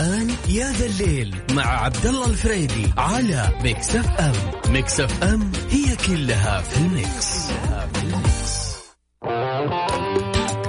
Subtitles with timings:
[0.00, 4.32] الآن يا ذا الليل مع عبد الله الفريدي على ميكس اف ام
[4.72, 7.50] ميكس اف ام هي كلها في ال mix,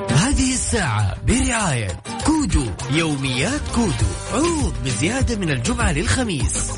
[0.09, 6.71] هذه الساعة برعاية كودو يوميات كودو عروض بزيادة من الجمعة للخميس.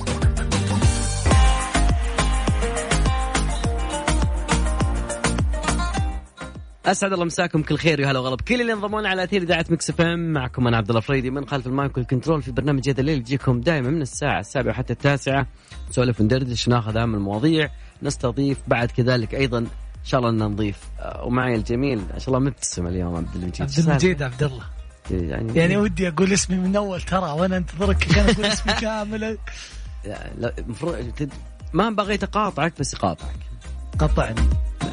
[6.85, 8.35] اسعد الله مساكم كل خير يا هلا وغلا.
[8.35, 11.47] بكل اللي انضمونا على أثير إذاعة مكس إف إم معكم أنا عبد الله فريدي من
[11.47, 13.17] خلف ال mic وال control في برنامج يا ذا الليل.
[13.17, 15.47] يجيكم دائما من الساعة السابعة حتى التاسعة.
[15.89, 17.69] نسولف وندردش ناخذ اهم المواضيع
[18.03, 19.67] نستضيف بعد كذلك أيضا إن
[20.03, 23.61] شاء الله ان نضيف آه، ومعي الجميل ما شاء الله مبتسم اليوم عبد المجيد.
[23.61, 24.63] عبد المجيد عبد الله.
[25.11, 29.37] يعني, يعني ودي أقول اسمي من أول ترى وأنا أنتظرك عشان أقول اسمي كامل
[30.37, 31.29] لا المفروض
[31.73, 33.35] ما بغيت أقاطعك بس اقاطعك
[33.99, 34.41] قطعني.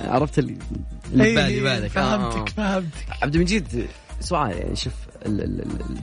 [0.04, 0.56] عرفت اللي
[1.12, 3.06] اللي بالي بالك إيه، فهمتك فهمتك.
[3.22, 3.86] عبد المجيد
[4.20, 4.92] سؤال يعني شوف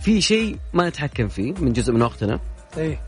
[0.01, 2.39] في شيء ما نتحكم فيه من جزء من وقتنا.
[2.77, 2.99] إيه.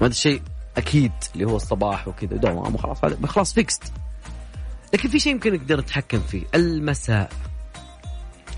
[0.00, 0.42] هذا الشيء
[0.76, 3.82] أكيد اللي هو الصباح وكذا دوام وخلاص هذا خلاص fixed
[4.94, 7.30] لكن في شيء يمكن نقدر نتحكم فيه المساء.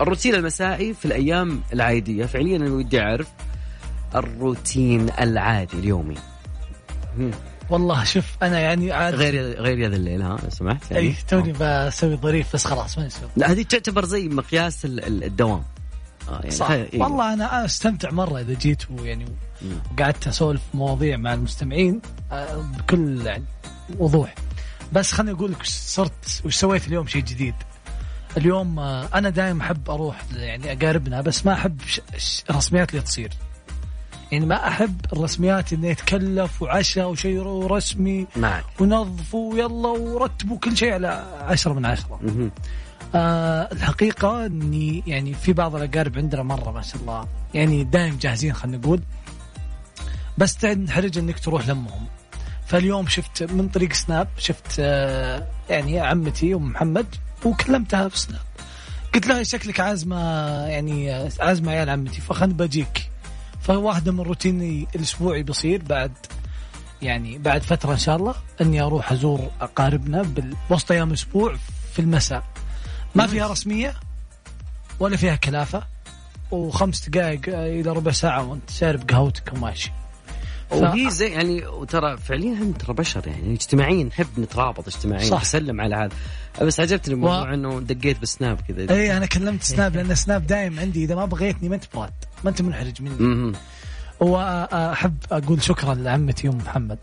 [0.01, 3.27] الروتين المسائي في الأيام العادية فعليا أنا ودي أعرف
[4.15, 6.15] الروتين العادي اليومي.
[7.73, 11.15] والله شوف أنا يعني عاد غير غير يا ذا الليل ها لو سمحت؟ يعني؟ إي
[11.27, 15.63] توني بسوي ظريف بس خلاص ما يسوي لا هذه تعتبر زي مقياس ال- ال- الدوام.
[16.29, 16.69] آه يعني صح.
[16.71, 16.99] إيه.
[17.01, 19.25] والله أنا أستمتع مرة إذا جيت ويعني.
[19.93, 23.43] وقعدت أسولف مواضيع مع المستمعين آه، بكل يعني
[23.99, 24.35] وضوح.
[24.93, 27.55] بس خليني أقول لك صرت وش سويت اليوم شيء جديد.
[28.37, 31.81] اليوم آه، أنا دائما أحب أروح يعني أقاربنا بس ما أحب
[32.49, 33.29] الرسميات اللي تصير.
[34.31, 38.63] يعني ما أحب الرسميات انه يتكلف وعشاء وشيء رسمي معك.
[38.79, 42.19] ونظفوا ويلا ورتبوا كل شيء على عشرة من عشرة.
[43.15, 48.53] آه الحقيقة إني يعني في بعض الأقارب عندنا مرة ما شاء الله يعني دايم جاهزين
[48.53, 49.01] خلينا نقول.
[50.37, 52.05] بس تنحرج إنك تروح لمهم
[52.65, 58.41] فاليوم شفت من طريق سناب شفت آه يعني عمتي أم محمد وكلمتها في سناب.
[59.13, 60.17] قلت لها شكلك عازمة
[60.65, 63.02] يعني عازمة عيال عمتي فخلنا بجيك
[63.63, 66.11] فواحدة من روتيني الأسبوعي بيصير بعد
[67.01, 71.55] يعني بعد فترة إن شاء الله إني أروح أزور أقاربنا بال- وسط أيام الأسبوع
[71.93, 72.43] في المساء.
[73.15, 73.93] ما فيها رسمية
[74.99, 75.83] ولا فيها كلافة
[76.51, 79.91] وخمس دقائق إلى ربع ساعة وأنت شارب قهوتك وماشي.
[80.81, 85.41] وهي زي يعني وترى فعليا إحنا ترى بشر يعني اجتماعيا نحب نترابط اجتماعيا صح.
[85.41, 86.11] نسلم على هذا.
[86.65, 88.93] بس عجبتني الموضوع و- إنه دقيت بسناب كذا.
[88.95, 92.13] اي أنا كلمت سناب لأن سناب دايم عندي إذا ما بغيتني ما أنت براد
[92.43, 93.53] ما أنت منحرج مني.
[94.19, 96.99] وأحب أقول شكرا لعمتي ام محمد.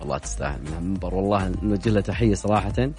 [0.00, 2.90] والله تستاهل من المنبر والله نوجه له تحية صراحة.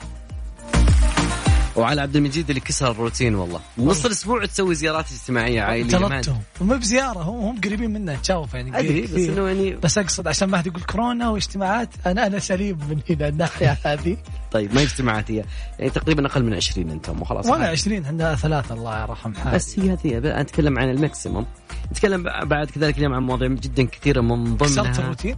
[1.75, 3.59] وعلى عبد المجيد اللي كسر الروتين والله.
[3.77, 8.79] نص الأسبوع تسوي زيارات اجتماعية عائلية طلبتهم وما بزيارة هم هم قريبين منا نتشاوف يعني
[8.79, 9.11] أدري بس.
[9.11, 13.27] إنه يعني بس أقصد عشان ما حد يقول كورونا واجتماعات أنا أنا سليم من هنا
[13.27, 14.17] الناحية هذه.
[14.51, 15.43] طيب ما اجتماعات هي
[15.79, 17.45] يعني تقريبا أقل من 20 أنتم وخلاص.
[17.45, 17.65] ولا عادي.
[17.65, 19.55] 20 عندنا ثلاثة الله يرحم حالي.
[19.55, 21.45] بس هي هذه أنا أتكلم عن الماكسيموم.
[21.91, 25.35] نتكلم بعد كذلك اليوم عن مواضيع جدا كثيرة من كسرت ضمنها الروتين؟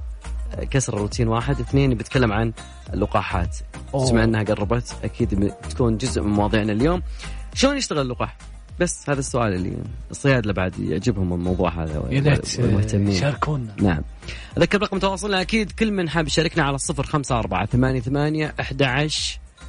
[0.72, 1.60] كسر الروتين واحد.
[1.60, 2.54] اثنين بتكلم عن
[2.94, 3.58] اللقاحات.
[3.94, 4.12] أوه.
[4.12, 4.96] بما أنها قربت.
[5.04, 7.02] أكيد بتكون جزء من مواضيعنا اليوم.
[7.54, 8.38] شلون يشتغل اللقاح؟
[8.80, 9.78] بس هذا السؤال اللي
[10.12, 13.20] الصيادله بعد يعجبهم الموضوع هذا والمهتمين.
[13.20, 13.76] شاركونا.
[13.82, 14.02] نعم.
[14.58, 15.42] أذكر رقم تواصلنا.
[15.42, 19.10] أكيد كل من حاب يشاركنا على الصفر خمسة أربعة ثمانية ثمانية أحد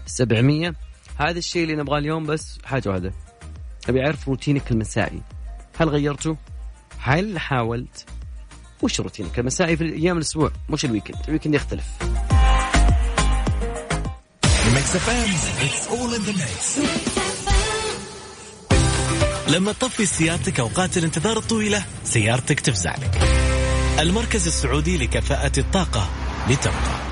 [0.06, 0.74] سبعمية.
[1.16, 3.12] هذا الشيء اللي نبغاه اليوم بس حاجة واحدة.
[3.88, 5.20] أبي أعرف روتينك المسائي.
[5.78, 6.36] هل غيرته؟
[6.98, 8.06] هل حاولت؟
[8.82, 11.18] وش روتينك المسائي في أيام الأسبوع؟ مش ال weekend.
[11.28, 11.86] ال weekend يختلف.
[14.74, 15.34] Mix FM
[15.66, 16.78] it's all in the mix
[19.48, 23.20] لما تطفي سيارتك أوقات الانتظار الطويلة سيارتك تفزع لك
[23.98, 26.08] المركز السعودي لكفاءة الطاقة
[26.48, 27.04] لتبقى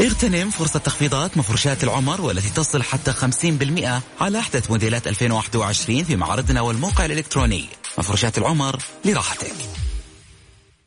[0.00, 6.60] اغتنم فرصة تخفيضات مفروشات العمر والتي تصل حتى 50% على أحدث موديلات 2021 في معرضنا
[6.60, 7.68] والموقع الإلكتروني.
[7.98, 9.52] مفروشات العمر لراحتك.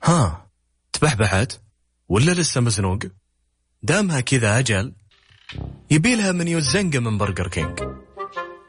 [0.04, 0.48] ها
[0.94, 1.51] تبحبحت
[2.10, 3.00] ولا لسه مزنوق؟
[3.84, 4.94] دامها كذا أجل
[5.92, 7.80] يبيلها منيو الزنقة من Burger King.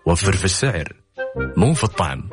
[0.07, 0.93] وفر في السعر
[1.57, 2.31] مو في الطعم.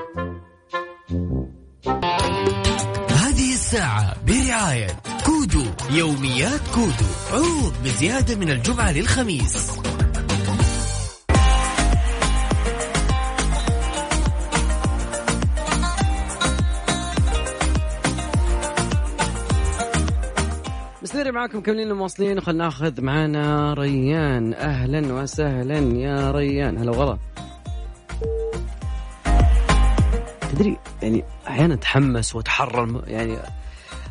[3.10, 4.88] هذه الساعة برعاية
[5.26, 7.06] كودو يوميات كودو.
[7.32, 9.72] عروض بزيادة من الجمعة للخميس.
[21.32, 27.18] مستمر معاكم كملين مواصلين وخلنا ناخذ معانا ريان أهلا وسهلا يا ريان هلا وغلا
[30.52, 33.38] تدري يعني أحيانا أتحمس وأتحرر يعني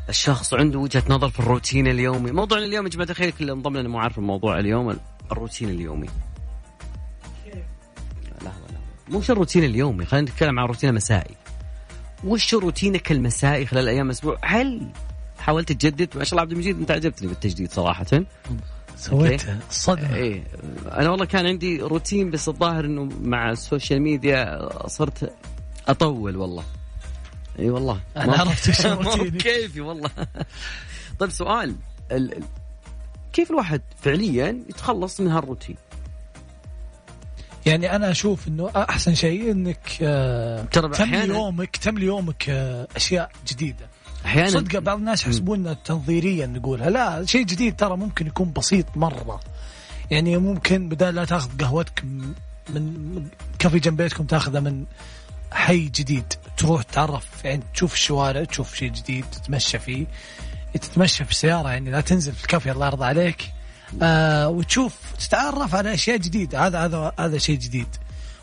[0.09, 3.89] الشخص عنده وجهة نظر في الروتين اليومي، موضوعنا اليوم يا جماعة الخير كل انضم لنا
[3.89, 4.97] مو عارف الموضوع اليوم
[5.33, 6.09] الروتين اليومي.
[8.43, 11.35] لا لا مش الروتين اليومي، خلينا نتكلم عن الروتين المسائي.
[12.25, 14.91] وش روتينك المسائي خلال أيام الأسبوع؟ هل
[15.41, 18.07] حاولت تجدد؟ ما شاء الله عبد المجيد انت عجبتني بالتجديد صراحة.
[18.97, 20.43] سويتها الصدمه إيه
[20.93, 25.33] أنا والله كان عندي روتين بس الظاهر إنه مع ال social media صرت
[25.89, 26.65] أطول والله
[27.59, 28.87] إي والله أنا عرفت إيش.
[29.43, 30.11] كيفي والله
[31.19, 31.75] طيب سؤال
[32.13, 32.37] ال...
[32.37, 32.45] ال-
[33.33, 35.77] كيف الواحد فعليا يتخلص من هالروتين؟
[37.67, 43.87] يعني أنا أشوف إنه أحسن شيء إنك آه، تملي يومك تملي يومك آه، أشياء جديدة
[44.27, 46.91] أحيانا صدق بعض الناس يحسبوننا تنظيريا نقولها.
[46.91, 49.41] لا شيء جديد ترى ممكن يكون بسيط مرة.
[50.11, 52.05] يعني ممكن بدال لا تاخذ قهوتك
[52.69, 53.29] من
[53.59, 54.85] كافي جنب بيتكم تاخذها من
[55.53, 56.33] حي جديد.
[56.57, 60.07] تروح تتعرف يعني تشوف الشوارع تشوف شيء جديد تتمشى فيه.
[60.75, 63.53] تتمشى في السيارة يعني لا تنزل في الكافي الله يرضى عليك.
[64.03, 66.67] آه وتشوف تتعرف على أشياء جديدة.
[66.67, 67.89] هذا هذا هذا شيء جديد.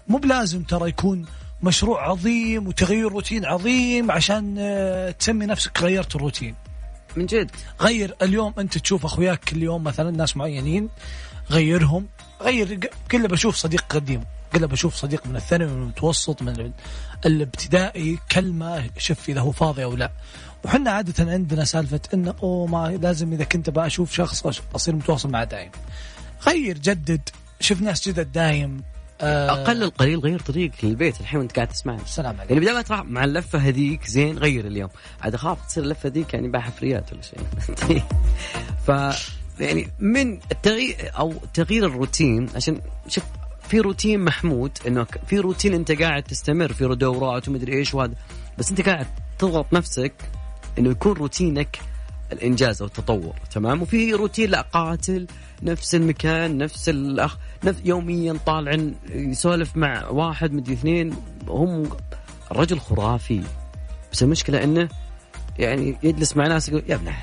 [0.08, 1.26] مو بلازم ترى يكون
[1.62, 6.56] مشروع عظيم وتغيير روتين عظيم عشان آه تسمي نفسك غيرت الروتين.
[7.16, 7.52] من جد؟
[7.82, 10.90] غير اليوم انت تشوف اخوياك كل يوم مثلا ناس معينين
[11.52, 12.08] غيرهم
[12.42, 12.80] غير
[13.12, 14.24] كله بشوف صديق قديم
[14.54, 16.72] كله بشوف صديق من الثانوي من المتوسط من ال-
[17.26, 20.12] الابتدائي كلمة شوف إذا هو فاضي أو لا.
[20.66, 25.30] وحنا عادة عندنا سالفة انه أوه ما لازم إذا كنت بقى أشوف شخص أصير متواصل
[25.30, 25.72] معه دايم.
[26.48, 28.82] غير جدد شوف ناس جدد دايم.
[29.22, 32.54] أقل القليل غير طريقك للبيت الحين وأنت قاعد تسمعني السلام عليكم.
[32.54, 34.90] يعني بدل ما تروح مع اللفة هذيك زين غير اليوم.
[35.22, 37.40] عاد أخاف تصير اللفة ذيك يعني باع حفريات ولا شيء.
[38.88, 38.92] ف
[39.60, 43.24] يعني من التغيير أو تغيير الروتين عشان شوف
[43.70, 48.14] في روتين محمود إنه في روتين أنت قاعد تستمر في دورات ومدري إيش وهذا.
[48.58, 49.08] بس أنت قاعد
[49.40, 50.14] تضغط نفسك
[50.80, 51.80] إنه يكون روتينك
[52.32, 55.28] الإنجاز أو التطور تمام؟ وفي روتين لا قاتل
[55.64, 57.38] نفس المكان نفس الاخ
[57.86, 58.78] يوميا طالع
[59.10, 61.14] يسولف مع واحد مدري اثنين
[61.48, 61.90] هم
[62.52, 63.44] الرجل خرافي.
[64.12, 64.90] بس المشكلة إنه
[65.60, 67.14] يعني يجلس مع ناس يقول يا ابن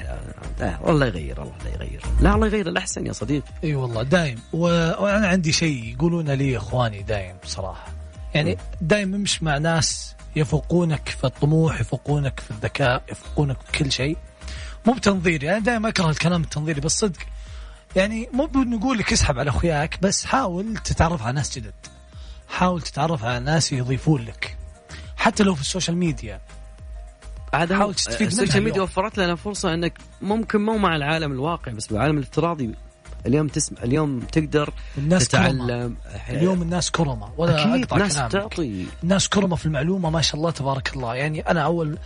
[0.61, 2.03] لا والله يغير الله لا يغير.
[2.21, 3.49] لا الله يغير الأحسن يا صديقي.
[3.65, 4.39] إي والله دايم.
[4.53, 7.87] وأنا عندي شيء يقولون لي إخواني دايم بصراحة.
[8.35, 14.17] يعني دايم امش مع ناس يفوقونك في الطموح يفوقونك في الذكاء يفوقونك في كل شيء.
[14.87, 17.21] مو بتنظيري يعني دائما أكره الكلام التنظيري بس صدق
[17.97, 21.75] يعني مو بنقول لك اسحب على أخوياك بس حاول تتعرف على ناس جدد.
[22.49, 24.57] حاول تتعرف على ناس يضيفون لك.
[25.17, 26.41] حتى لو في ال social media.
[27.53, 28.83] عاد حاول تستفيد منها ال social media.
[28.83, 32.75] وفرت لنا فرصة إنك ممكن مو مع العالم الواقعي بس بالعالم الافتراضي
[33.27, 35.45] اليوم تسمع اليوم تقدر الناس كرمة.
[35.45, 35.97] تتعلم.
[36.31, 37.33] اليوم الناس كرمة.
[37.37, 38.33] ولا أكيد أقطع ناس كلامك.
[38.33, 38.87] تعطي.
[39.03, 41.15] الناس كرمة في المعلومة ما شاء الله تبارك الله.
[41.15, 41.99] يعني أنا أول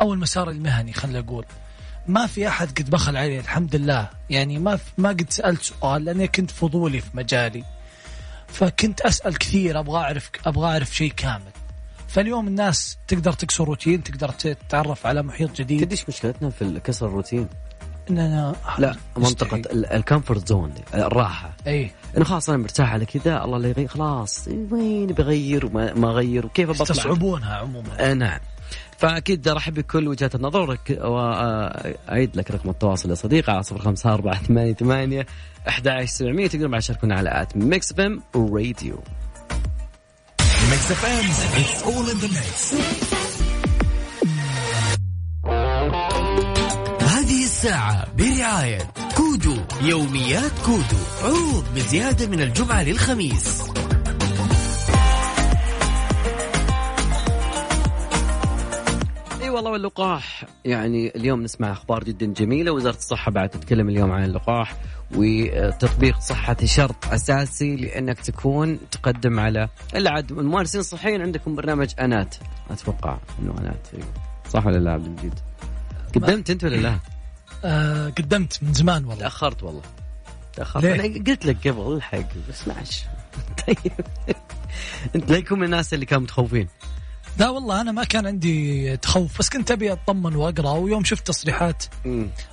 [0.00, 1.44] أول مسار المهني خلينا أقول
[2.08, 4.10] ما في أحد قد بخل علي الحمد لله.
[4.30, 7.64] يعني ما ما قد سألت سؤال لأني كنت فضولي في مجالي.
[8.48, 11.52] فكنت أسأل كثير أبغى أعرف أبغى أعرف شيء كامل.
[12.08, 15.84] فاليوم الناس تقدر تكسر روتين تقدر تتعرف على محيط جديد.
[15.84, 17.48] تدري مشكلتنا في كسر الروتين؟
[18.10, 21.56] إننا لا منطقة الكمفورت زون الراحة.
[21.66, 21.90] أي.
[22.16, 26.46] إنه خلاص أنا مرتاح على كذا الله لا يغير خلاص وين بغير وما ما أغير؟
[26.46, 28.10] وكيف بطلع؟ يستصعبونها عموما.
[28.10, 28.40] آه نعم
[28.98, 35.24] فأكيد ارحب بكل وجهات النظر وأعيد لك رقم التواصل يا صديقي على 054888
[35.68, 39.02] 11700 تقدروا معي تشاركونا على at Mix بيم radio.
[40.72, 41.30] FM
[42.36, 42.74] it's
[47.00, 53.62] هذه الساعة برعاية كودو يوميات كودو عروض بزيادة من الجمعة للخميس.
[59.56, 60.44] والله واللقاح.
[60.64, 64.76] يعني اليوم نسمع أخبار جدا جميلة وزارة الصحة بعد تتكلم اليوم عن اللقاح
[65.14, 72.36] وتطبيق صحة شرط أساسي لأنك تكون تقدم على الا عاد الممارسين الصحيين عندكم برنامج أنات.
[72.70, 73.86] أتوقع إنه أنات.
[74.50, 75.34] صح ولا لا عبد المجيد؟
[76.14, 76.98] قدمت أنت ولا لا؟
[77.64, 79.20] آه قدمت من زمان والله.
[79.22, 79.82] تأخرت والله.
[80.54, 80.84] تأخرت.
[80.84, 83.04] ليه؟ أنا قلت لك قبل الحق بس معلش
[83.66, 83.92] طيب.
[85.14, 86.68] أنت لا يكون من الناس اللي كانوا متخوفين؟
[87.38, 91.84] لا والله أنا ما كان عندي تخوف بس كنت أبي أطمن وأقرأ ويوم شفت تصريحات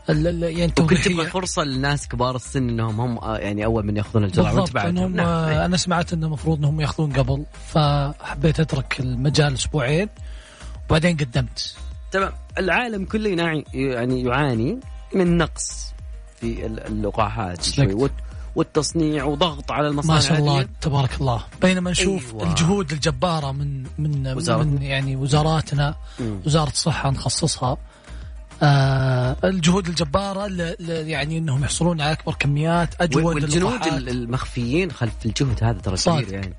[0.10, 4.46] يعني وكنت تبغى فرصة للناس كبار السن إنهم هم آه، يعني أول من يأخذون الجرعة
[4.46, 5.66] وانت بالضبط بعدهم إنهم نعم آه أي.
[5.66, 10.10] أنا سمعت إنه المفروض إنهم يأخذون قبل فحبيت أترك المجال أسبوعين
[10.90, 11.76] وبعدين قدمت.
[12.12, 12.32] تمام.
[12.58, 13.30] العالم كله
[13.74, 14.80] يعني يعاني
[15.16, 15.86] من نقص
[16.40, 17.80] في ال- اللقاحات
[18.56, 20.70] والتصنيع وضغط على المصانع ما شاء الله العادية.
[20.82, 22.50] تبارك الله بينما نشوف أيوة.
[22.50, 24.64] الجهود الجباره من من وزارة.
[24.64, 26.40] من يعني وزاراتنا مم.
[26.46, 27.78] وزارة الصحة نخصصها
[28.64, 33.94] آه الجهود الجباره ل- ل- يعني إنهم يحصلون على أكبر كميات أجود والجنود اللقاحات.
[34.08, 35.98] المخفيين خلف الجهد هذا ترى.
[36.24, 36.54] كبير يعني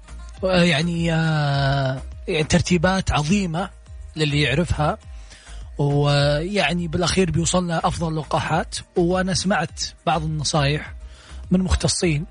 [0.44, 3.70] آه، يعني آه يعني ترتيبات عظيمة
[4.16, 4.98] للي يعرفها
[5.78, 10.94] ويعني بالأخير بيوصلنا أفضل اللقاحات وأنا سمعت بعض النصائح
[11.50, 12.26] من مختصين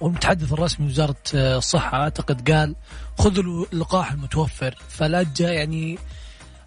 [0.00, 2.74] والمتحدث الرسمي وزارة آه، الصحة أعتقد قال
[3.18, 5.98] خذوا اللقاح المتوفر فلا تجا يعني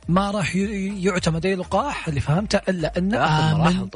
[0.08, 3.90] ما راح يعتمد أي لقاح اللي فهمته إلا انه تاخذ مراحل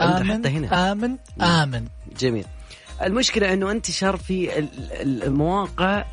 [0.00, 0.32] انت آمن.
[0.32, 0.92] حتى هنا.
[0.92, 1.86] آمن آمن.
[2.18, 2.44] جميل.
[3.02, 6.04] المشكلة إنه انتشر في ال- ال- المواقع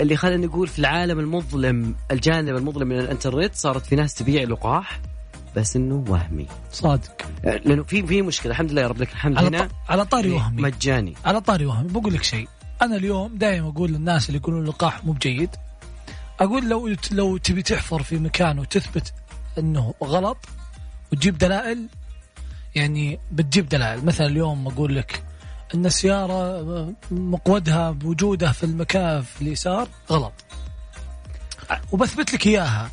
[0.00, 5.00] اللي خلينا نقول في العالم المظلم الجانب المظلم من الإنترنت صارت في ناس تبيع لقاح.
[5.56, 6.46] بس إنه وهمي.
[6.72, 7.22] صادق.
[7.44, 8.52] لأنه في في مشكلة.
[8.52, 9.12] الحمد لله يا رب لك.
[9.12, 10.62] الحمد على هنا على طاري وهمي.
[10.62, 11.14] مجاني.
[11.24, 11.88] على طاري وهمي.
[11.88, 12.48] بقول لك شيء.
[12.82, 15.50] أنا اليوم دائما أقول للناس اللي يقولون اللقاح مو بجيد
[16.40, 19.12] أقول لو لو تبي تحفر في مكان وتثبت
[19.58, 20.36] إنه غلط
[21.12, 21.86] وتجيب دلائل
[22.74, 24.04] يعني بتجيب دلائل.
[24.04, 25.22] مثلا اليوم أقول لك
[25.74, 30.32] إن السيارة مقودها بوجوده في المكان في اليسار غلط.
[31.92, 32.90] وبثبت لك إياها.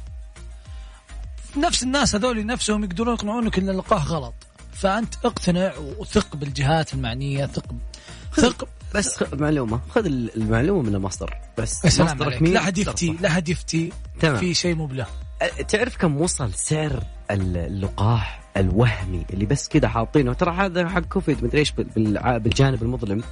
[1.57, 4.33] نفس الناس هذول نفسهم يقدرون يقنعونك إن اللقاح غلط.
[4.73, 7.65] فأنت اقتنع وثق بالجهات المعنية ثق
[8.35, 9.79] ثق بس معلومة.
[9.89, 11.37] خذ ال- المعلومة من المصدر.
[11.57, 13.17] بس مصدرك مين لا حد يفتي.
[13.21, 13.91] لا حد يفتي.
[14.19, 14.37] تمام.
[14.37, 15.05] في شيء مو بله.
[15.67, 21.43] تعرف كم وصل سعر ال- اللقاح الوهمي اللي بس كذا حاطينه؟ ترى هذا حق كوفيد
[21.43, 21.71] مدري إيش
[22.15, 23.23] بالجانب المظلم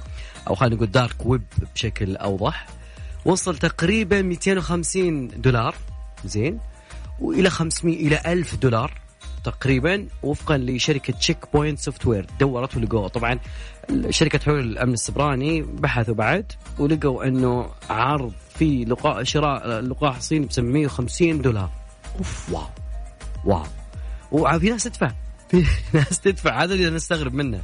[0.48, 1.42] أو خلينا نقول dark web
[1.74, 2.66] بشكل أوضح.
[3.24, 5.74] وصل تقريبا 250 دولار.
[6.24, 6.58] زين.
[7.20, 8.92] وإلى 500 إلى 1000 دولار
[9.44, 13.08] تقريبا وفقا لشركة Check Point Software دورت ولقوه.
[13.08, 13.38] طبعا
[14.10, 20.52] شركة حلول الأمن السبراني بحثوا بعد ولقوا أنه عرض في لقاح شراء لقاح صيني ب
[20.52, 21.70] 750 دولار.
[22.18, 22.66] أوف wow
[23.44, 23.66] wow.
[24.32, 25.12] وفي ناس تدفع.
[25.48, 26.62] في ناس تدفع.
[26.62, 27.60] هذا اللي نستغرب منه.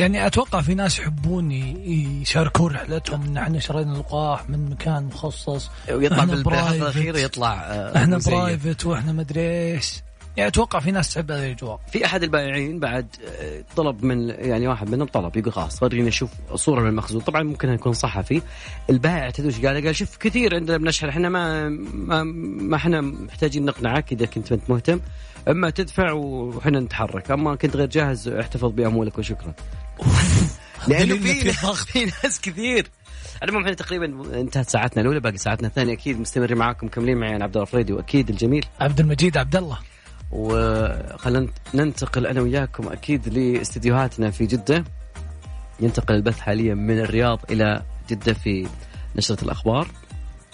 [0.00, 5.70] يعني أتوقع في ناس يحبون يشاركون رحلتهم إن إحنا شرينا لقاح من مكان مخصص.
[5.92, 6.74] ويطلع private.
[6.74, 8.18] الاخيره يطلع آه، إحنا.
[8.26, 10.02] private وإحنا مدري إيش.
[10.36, 11.80] يعني أتوقع في ناس تحب هذه الأجواء.
[11.92, 13.06] في أحد البائعين بعد
[13.40, 17.20] آه، طلب من يعني واحد منهم طلب يقول خلاص وريني أشوف صورة من المخزون.
[17.20, 18.42] طبعا ممكن يكون صحفي
[18.90, 23.64] البائع تدري إيش قال؟ قال شوف كثير عندنا بنشحن إحنا ما ما, ما إحنا محتاجين
[23.64, 25.00] نقنعك إذا كنت أنت مهتم.
[25.48, 27.30] أما تدفع وحنا نتحرك.
[27.30, 29.54] أما كنت غير جاهز احتفظ بأموالك وشكرا.
[30.88, 32.90] لأنه في في ناس كثير.
[33.42, 35.92] المهم إحنا تقريبا انتهت ساعتنا الأولى باقي ساعتنا الثانية.
[35.92, 37.36] أكيد مستمرين معاكم مكملين معي.
[37.36, 38.66] أنا عبد الله الفريدي وأكيد الجميل.
[38.80, 39.78] عبد المجيد عبد الله.
[40.30, 44.84] وخلنا ننتقل أنا وياكم أكيد لاستديوهاتنا في جدة.
[45.80, 48.66] ينتقل البث حاليا من الرياض إلى جدة في
[49.16, 49.88] نشرة الأخبار.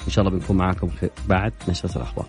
[0.07, 0.91] إن شاء الله بنكون معاكم
[1.29, 2.27] بعد نشرة الأخبار.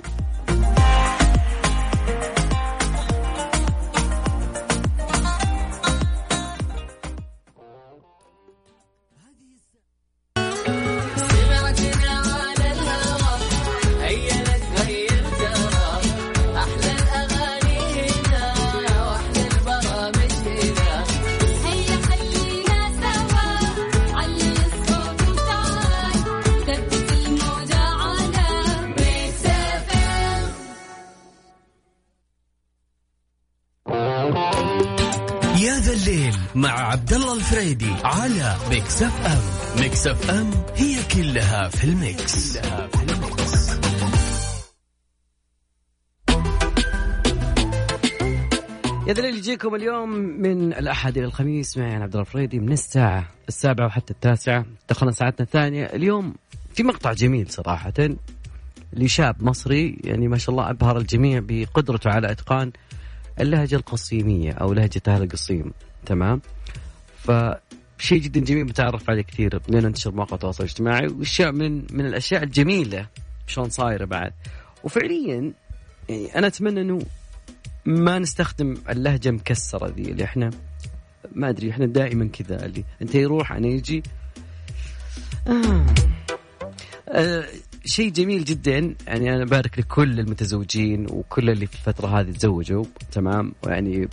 [38.69, 39.41] Mix FM.
[39.81, 43.77] Mix FM هي كلها في ال mix, كلها في ال mix.
[49.07, 50.09] يا اللي يجيكم اليوم
[50.41, 54.65] من الأحد إلى الخميس معي أنا عبد الفريدي من الساعة السابعة وحتى التاسعة.
[54.89, 55.85] دخلنا ساعتنا الثانية.
[55.85, 56.35] اليوم
[56.73, 57.93] في مقطع جميل صراحة
[58.93, 62.71] لشاب مصري يعني ما شاء الله أبهر الجميع بقدرته على إتقان
[63.41, 65.71] اللهجة القصيمية أو لهجة أهل القصيم.
[66.05, 66.41] تمام؟
[67.97, 72.43] فشيء جدا جميل بتعرف عليه كثير لين انتشر مواقع التواصل الاجتماعي وأشياء من من الأشياء
[72.43, 73.07] الجميلة
[73.47, 74.33] شلون صايرة بعد
[74.83, 75.53] وفعليا
[76.09, 76.99] يعني أنا أتمنى إنه
[77.85, 80.49] ما نستخدم اللهجة مكسرة ذي اللي إحنا
[81.35, 84.03] ما أدري إحنا دائما كذا اللي أنت يروح أنا يجي
[85.47, 85.85] آه.
[87.09, 87.45] آه
[87.85, 93.53] شيء جميل جدا يعني أنا بارك لكل المتزوجين وكل اللي في الفترة هذه تزوجوا تمام
[93.63, 94.07] ويعني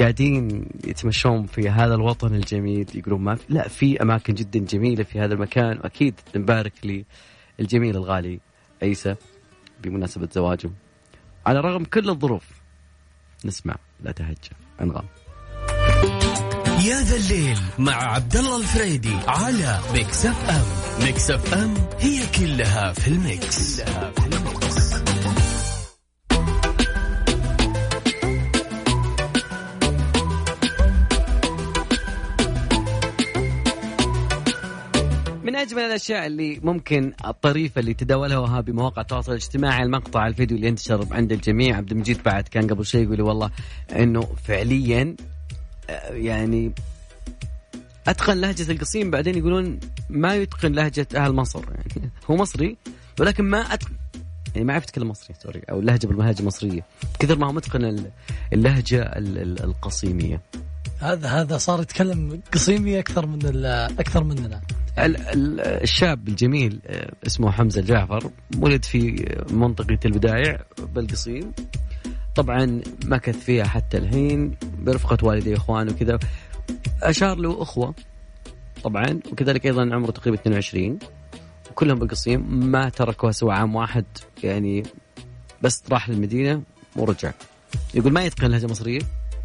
[0.00, 5.20] قاعدين يتمشون في هذا الوطن الجميل يقولون ما في لا في أماكن جدا جميلة في
[5.20, 7.04] هذا المكان وأكيد نبارك
[7.58, 8.40] للجميل الغالي.
[8.82, 9.14] عيسى
[9.82, 10.70] بمناسبة زواجه
[11.46, 12.44] على رغم كل الظروف
[13.44, 15.04] نسمع لا تهجى أنغام.
[16.86, 21.04] يا ذا الليل مع عبد الله الفريدي على Mix FM.
[21.04, 24.41] Mix FM هي كلها في ال mix, كلها في ال mix.
[35.42, 40.68] من أجمل الأشياء اللي ممكن الطريفة اللي تداولها وهاب بمواقع التواصل الاجتماعي المقطع الفيديو اللي
[40.68, 41.76] انتشر عند الجميع.
[41.76, 43.50] عبد المجيد بعد كان قبل شوي يقول لي والله
[43.96, 45.16] إنه فعليا
[45.90, 46.72] آه، يعني
[48.08, 49.80] أتقن لهجة القصيم بعدين يقولون
[50.10, 51.64] ما يتقن لهجة أهل مصر.
[51.70, 52.76] يعني هو مصري
[53.20, 53.92] ولكن ما اتقن
[54.54, 56.84] يعني ما يعرف يتكلم مصري سوري أو اللهجه باللهجه المصريه
[57.18, 58.10] كثر ما هو متقن ال-
[58.52, 60.40] اللهجة ال- ال- القصيمية.
[60.98, 63.66] هذا هذا صار يتكلم قصيمي أكثر من ال-
[64.00, 64.60] أكثر مننا.
[64.98, 70.60] الشاب الجميل آه، اسمه حمزة الجعفر ولد في منطقة البدايع
[70.94, 71.52] بالقصيم
[72.34, 76.18] طبعا مكث فيها حتى الحين برفقة والديه وإخوانه وكذا.
[77.02, 77.94] أشار له أخوة
[78.84, 80.98] طبعا وكذلك أيضا عمره تقريبا 22
[81.70, 84.04] وكلهم بالقصيم ما تركوها سوى عام واحد
[84.44, 84.82] يعني
[85.62, 86.62] بس راح للمدينة
[86.96, 87.32] ورجع.
[87.94, 89.00] يقول ما يتقن لهجه مصرية؟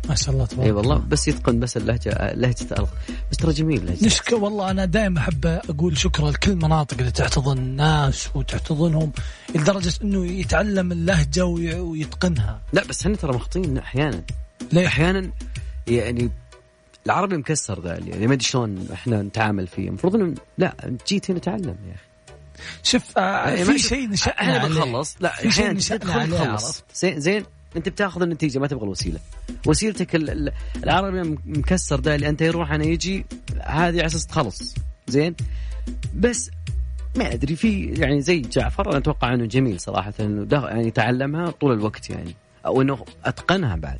[0.10, 2.88] ما شاء الله تبارك إي والله بس يتقن بس اللهجة لهجة الأرض
[3.32, 7.58] بس ترى جميل لهجة نشكر والله أنا دائما أحب أقول شكرا لكل المناطق اللي تحتضن
[7.58, 9.12] الناس وتحتضنهم
[9.56, 12.62] لدرجة إنه يتعلم اللهجة وي- ويتقنها.
[12.74, 14.24] لا بس إحنا ترى مخطئين أحيانا.
[14.72, 15.32] ليه؟ أحيانا
[15.88, 16.30] يعني
[17.06, 19.88] العربي مكسر ذا يعني ما أدري شلون إحنا نتعامل فيه.
[19.90, 22.04] المفروض إنه لا جيت هنا تعلم يا أخي.
[22.84, 24.68] شوف آه يعني في شيء نشأنا إحنا.
[24.68, 25.16] بنخلص.
[25.20, 27.46] لا في شيء نشأنا عليه عرفت؟ زين.
[27.76, 29.20] انت بتاخذ النتيجة ما تبغى الوسيلة.
[29.68, 30.52] وسيلتك ال- ال-
[30.84, 33.26] العربي مكسر ده اللي انت يروح أنا يجي
[33.62, 34.76] هذه على أساس تخلص.
[35.08, 35.36] زين؟
[36.16, 36.50] بس
[37.16, 41.52] ما أدري في يعني زي جعفر أنا أتوقع إنه جميل صراحة إنه ده- يعني تعلمها
[41.52, 44.00] طول الوقت يعني أو إنه أتقنها بعد.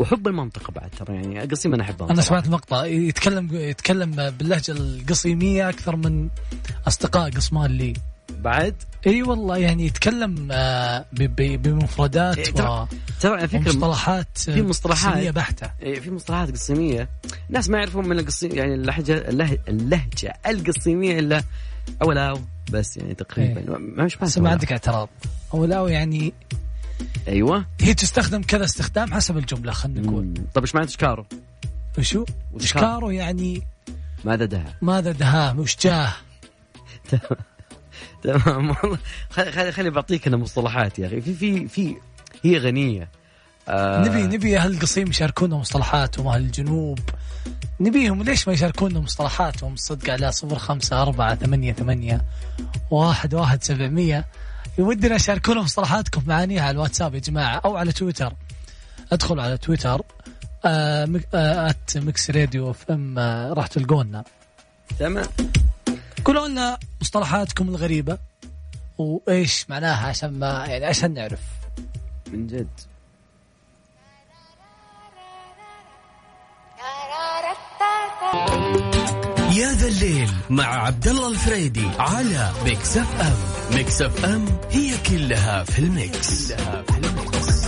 [0.00, 2.22] وحب المنطقة بعد ترى يعني قصيم أنا احبها أنا.
[2.22, 6.28] سمعت مقطع يتكلم يتكلم باللهجة القصيمية أكثر من
[6.88, 7.92] أصدقاء قصمان لي.
[8.30, 8.74] بعد
[9.06, 12.88] إي والله يعني يتكلم آه، بمفردات إيه، ترى
[13.20, 15.12] ترى على فكرة ومصطلحات في مصطلحات.
[15.12, 17.08] قصيمية بحتة إيه، في مصطلحات قصيميه
[17.48, 21.42] الناس ما يعرفون من القصيم يعني اللهجه اللهجه, اللهجة القصيميه إلا
[22.02, 23.78] اولاو بس يعني تقريبا إيه.
[23.78, 25.08] ما مش بس ما عندك اعتراض
[25.54, 26.32] أو لا يعني
[27.28, 30.34] أيوه هي تستخدم كذا استخدام حسب الجملة خلينا نقول.
[30.54, 31.26] طب إيش معنى تشكارو؟
[31.98, 32.24] وشو؟
[32.58, 33.62] شكاره يعني
[34.24, 36.12] ماذا دها؟ ماذا دهاه وش جاه
[38.22, 38.76] تمام.
[38.82, 38.98] والله
[39.30, 41.20] خلي خلي, بعطيك أنا مصطلحات يا أخي.
[41.20, 41.96] في في في
[42.44, 43.08] هي غنية.
[43.68, 46.98] آه نبي نبي أهل القصيم يشاركونا مصطلحاتهم أهل الجنوب
[47.80, 52.24] نبيهم ليش ما يشاركونا مصطلحاتهم؟ صدق على صفر خمسة أربعة ثمانية ثمانية
[52.90, 54.24] واحد واحد سبعمية.
[54.78, 58.32] ودنا شاركونا مصطلحاتكم معانيها على الواتساب يا جماعة أو على تويتر.
[59.12, 60.02] أدخلوا على تويتر
[60.64, 64.24] آه مك- آه at Mix radio FM آه راح تلقونا.
[64.98, 65.26] تمام.
[66.24, 68.18] قولوا لنا مصطلحاتكم الغريبة.
[68.98, 71.40] وإيش معناها؟ عشان ما يعني عشان نعرف.
[72.32, 72.68] من جد.
[79.56, 83.36] يا ذا الليل مع عبد الله الفريدي على Mix FM.
[83.76, 87.65] Mix FM هي كلها في ال mix, كلها في ال mix.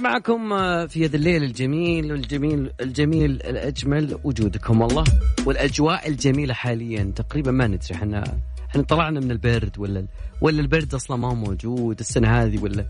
[0.00, 5.04] معكم آه، في هذا الليل الجميل والجميل الجميل الأجمل وجودكم والله
[5.46, 7.12] والأجواء الجميلة حاليا.
[7.16, 8.38] تقريبا ما ندري إحنا
[8.70, 10.06] إحنا طلعنا من البرد ولا
[10.40, 12.86] ولا البرد أصلا ما هو موجود السنة هذه ولا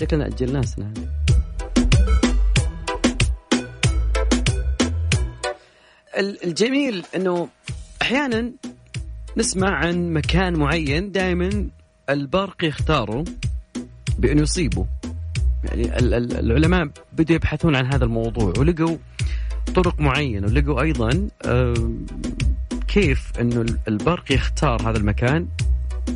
[0.00, 1.08] شكلنا أجلناه السنة هذه.
[6.18, 7.48] ال- الجميل إنه
[8.02, 8.52] أحيانا
[9.36, 11.68] نسمع عن مكان معين دائما
[12.10, 13.24] البرق يختاره
[14.18, 14.86] بانه يصيبه.
[15.64, 18.96] يعني ال- ال- العلماء بدوا يبحثون عن هذا الموضوع ولقوا
[19.74, 22.06] طرق معينة ولقوا أيضا آم،
[22.88, 25.46] كيف ال- البرق يختار هذا المكان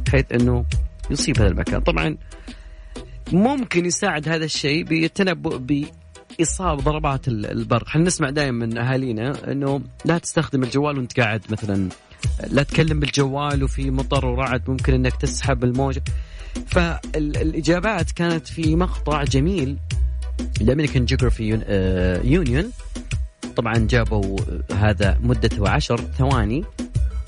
[0.06, 0.64] بحيث إنه
[1.10, 1.80] يصيب هذا المكان.
[1.80, 2.16] طبعا
[3.32, 5.56] ممكن يساعد هذا الشيء بالتنبؤ
[6.38, 7.86] بإصابة ضربات ال- البرق.
[7.88, 11.88] إحنا نسمع دائما من أهالينا إنه لا تستخدم الجوال وأنت قاعد مثلا؟
[12.50, 16.02] لا تكلم بالجوال وفي مطر ورعد ممكن إنك تسحب الموجة.
[16.66, 19.76] فالإجابات كانت في مقطع جميل
[20.60, 21.44] الامريكان جيوغرافي
[22.24, 22.70] يونيون.
[23.56, 24.38] طبعا جابوا
[24.74, 26.64] هذا مدته عشر ثواني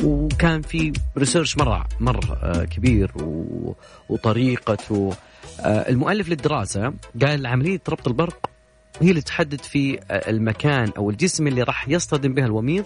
[0.04, 3.72] وكان في ريسيرش مره مرة آه، كبير و-
[4.08, 5.12] وطريقة
[5.60, 8.50] آه، المؤلف للدراسة قال عملية ربط البرق
[9.00, 12.84] هي اللي تحدد في آه، المكان أو الجسم اللي راح يصطدم بها الوميض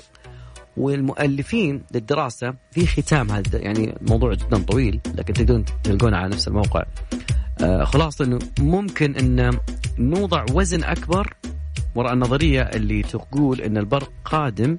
[0.77, 6.83] والمؤلفين للدراسة في ختام هذا يعني الموضوع جدا طويل لكن تقدرون تلقونه على نفس الموقع.
[7.61, 9.59] آه خلاصة إنه ممكن إن
[9.99, 11.35] نوضع وزن أكبر
[11.95, 14.77] وراء النظرية اللي تقول إن البرق قادم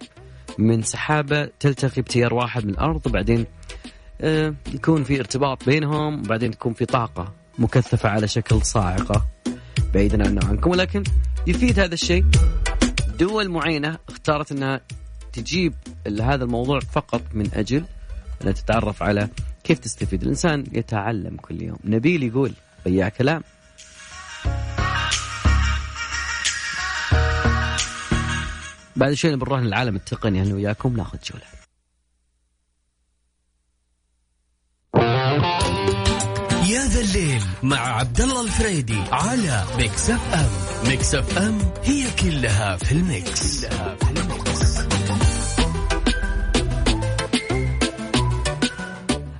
[0.57, 3.45] من سحابة تلتقي بتيار واحد من الأرض وبعدين
[4.21, 9.25] آه يكون في ارتباط بينهم وبعدين تكون في طاقة مكثفة على شكل صاعقة
[9.93, 11.03] بعيدا عنكم ولكن
[11.47, 12.25] يفيد هذا الشيء.
[13.19, 14.81] دول معينة اختارت إنها
[15.33, 15.73] تجيب
[16.21, 17.85] هذا الموضوع فقط من أجل
[18.41, 19.29] انها تتعرف على
[19.63, 20.21] كيف تستفيد.
[20.23, 21.77] الإنسان يتعلم كل يوم.
[21.83, 22.53] نبيل يقول
[22.85, 23.43] بياع كلام
[28.95, 30.41] بعد شوي بنروح للعالم التقني.
[30.41, 30.97] أنا وياكم.
[30.97, 31.45] ناخذ جولة.
[36.69, 40.49] يا ذا الليل مع عبد الله الفريدي على Mix FM.
[40.89, 44.32] Mix FM هي كلها في ال Mix, كلها في ال Mix.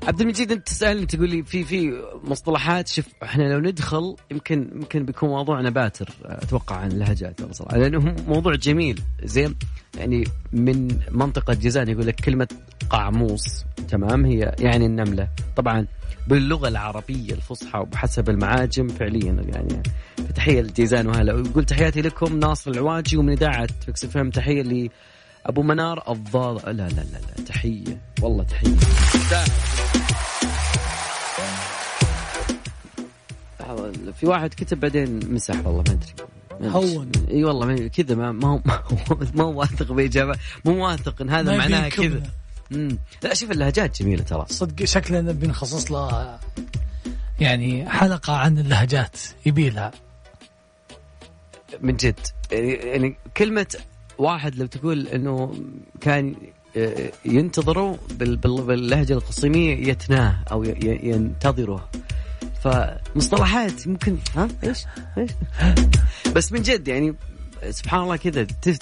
[0.08, 5.06] عبد المجيد أنت تسالني تقول لي في في مصطلحات شوف إحنا لو ندخل يمكن يمكن
[5.06, 9.02] بيكون موضوعنا باتر أتوقع عن اللهجات بصراحه لأنه موضوع جميل.
[9.24, 9.56] زين
[9.98, 12.48] يعني من منطقة جيزان يقول لك كلمة
[12.90, 15.28] قعموس تمام هي يعني النملة.
[15.56, 15.88] طبعا
[16.28, 19.84] باللغة العربية الفصحى وبحسب المعاجم فعليا يعني
[20.36, 21.34] تحية لجيزان وهلا.
[21.34, 24.90] ويقول تحياتي لكم ناصر العواجي ومن إذاعة فيكس فهم تحية لي
[25.46, 28.76] ابو منار الضال لا لا لا لا تحية والله تحية.
[34.20, 36.14] في واحد كتب بعدين مسح والله ما أدري.
[36.70, 37.12] هون.
[37.32, 38.62] إي والله كذا ما ما هو
[39.34, 42.24] ما هو واثق بإجابة مو واثق إن هذا معناها كذا.
[43.24, 44.46] لا شوف اللهجات جميلة ترى.
[44.50, 46.40] صدق شكلنا بنخصص له
[47.40, 49.92] يعني حلقة عن اللهجات يبيلها
[51.82, 52.20] من جد.
[52.52, 53.76] يعني كلمة
[54.18, 55.54] واحد لو تقول إنه
[56.02, 56.36] كان
[56.78, 61.90] آه، ينتظره بال- بال- باللهجة القصيمية يتناه أو ينتظره.
[62.64, 64.86] فمصطلحات ممكن ها؟ إيش؟
[65.18, 65.32] إيش؟
[66.36, 67.16] بس من جد يعني
[67.70, 68.80] سبحان الله كذا تف-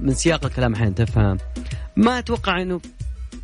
[0.00, 1.38] من سياق الكلام أحيانا تفهم
[1.96, 2.80] ما أتوقع إنه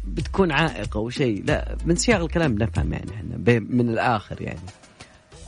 [0.05, 1.45] بتكون عائق أو شيء.
[1.45, 4.61] لا من سياق الكلام نفهم يعني إحنا من الآخر يعني.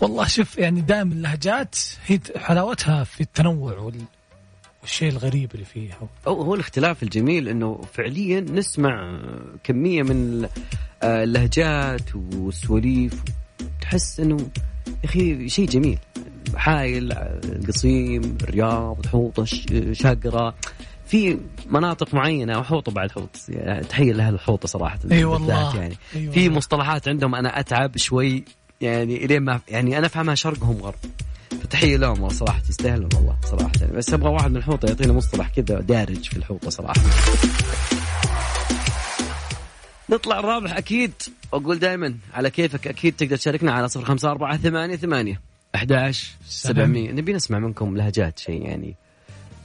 [0.01, 3.95] والله شوف يعني دائما اللهجات هي حلاوتها في التنوع وال...
[4.83, 5.99] والشيء الغريب اللي فيها.
[6.29, 9.21] هو هو الاختلاف الجميل إنه فعليا نسمع
[9.65, 10.49] كمية من
[11.03, 13.23] آه، اللهجات والسواليف.
[13.81, 14.37] تحس إنه
[14.87, 15.99] يا أخي شيء جميل.
[16.57, 19.45] حايل القصيم الرياض حوطة
[19.93, 20.55] شقره
[21.07, 24.99] في مناطق معينة وحوطة بعد حوط يعني تحية لأهل الحوطة صراحة.
[25.13, 25.47] إي والله.
[25.47, 25.95] بالذات يعني.
[26.17, 26.57] أي في والله.
[26.57, 28.45] مصطلحات عندهم أنا أتعب شوي
[28.81, 30.95] يعني إلين ما يعني أنا افهمها شرقهم غرب.
[31.63, 33.73] فتحية لهم والله صراحة يستاهلون والله صراحة.
[33.81, 37.01] يعني بس أبغى واحد من الحوطة يعطينا مصطلح كذا دارج في الحوطة صراحة.
[40.11, 41.13] نطلع الرابح أكيد.
[41.53, 45.41] وأقول دائما على كيفك أكيد تقدر تشاركنا على صفر خمسة أربعة ثمانية ثمانية
[45.75, 47.13] أحد عشر سبعمية.
[47.13, 48.97] نبي نسمع منكم لهجات شيء يعني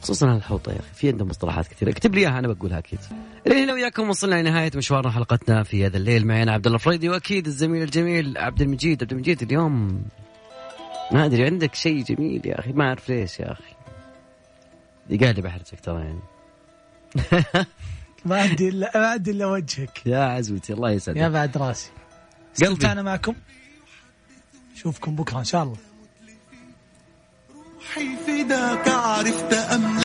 [0.02, 1.90] خصوصا الحوطة يا أخي في عندهم مصطلحات كثيرة.
[1.90, 3.00] اكتب لي إياها أنا بقولها أكيد.
[3.48, 6.28] الين هنا وياكم وصلنا لنهاية مشوارنا حلقتنا في هذا الليل.
[6.28, 9.04] معي أنا عبد الله الفريدي وأكيد الزميل الجميل عبد المجيد.
[9.04, 10.04] عبد المجيد اليوم
[11.12, 13.74] ما أدري عندك شيء جميل يا أخي؟ ما أعرف ليش يا أخي.
[15.10, 16.20] يقال لي بحرجك ترى يعني.
[18.26, 20.02] ما عندي الا ما عندي إلا وجهك.
[20.06, 21.90] يا عزوتي الله يا يسعدك بعد راسي.
[21.90, 22.54] قلبي.
[22.54, 23.36] استمتعنا معكم.
[24.74, 25.78] نشوفكم بكرة إن شاء الله.
[27.76, 30.00] روحي فداك عرفت أم